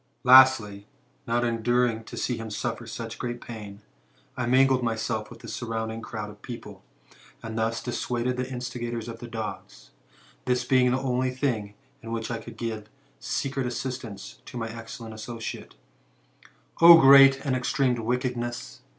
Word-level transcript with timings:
'* 0.17 0.23
Lastly, 0.33 0.87
not 1.27 1.43
enduring 1.43 2.03
to 2.05 2.17
see 2.17 2.35
him 2.35 2.49
suffer 2.49 2.87
such 2.87 3.19
great 3.19 3.39
pain, 3.39 3.81
I 4.35 4.47
mingled 4.47 4.81
myself 4.81 5.29
with 5.29 5.41
the 5.41 5.47
surrounding 5.47 6.01
crowd 6.01 6.31
of 6.31 6.41
people, 6.41 6.81
and 7.43 7.55
thus 7.55 7.83
dissuaded 7.83 8.35
the 8.35 8.51
instigators 8.51 9.07
of 9.07 9.19
the 9.19 9.27
dogs, 9.27 9.91
this 10.45 10.65
being 10.65 10.89
the 10.89 10.97
only 10.99 11.29
thing 11.29 11.75
in 12.01 12.11
which 12.11 12.31
I 12.31 12.39
could 12.39 12.57
give 12.57 12.89
secret 13.19 13.67
assistance 13.67 14.41
to 14.45 14.57
my 14.57 14.69
excellent 14.69 15.13
associate: 15.13 15.75
O 16.81 16.99
great 16.99 17.39
and 17.45 17.55
extreme 17.55 17.93
wickedness 18.03 18.81